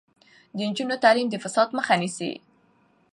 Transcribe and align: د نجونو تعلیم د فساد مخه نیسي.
د 0.55 0.57
نجونو 0.69 0.95
تعلیم 1.03 1.27
د 1.29 1.35
فساد 1.43 1.69
مخه 1.77 1.95
نیسي. 2.01 2.31